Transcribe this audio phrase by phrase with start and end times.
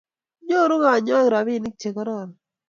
[0.47, 2.29] nyoru kanyoik robinik che kororon